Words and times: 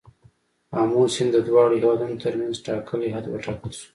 آمو 0.79 1.01
سیند 1.13 1.31
د 1.33 1.37
دواړو 1.47 1.73
هیوادونو 1.79 2.15
تر 2.23 2.33
منځ 2.39 2.55
ټاکلی 2.65 3.09
حد 3.15 3.25
وټاکل 3.29 3.71
شو. 3.79 3.87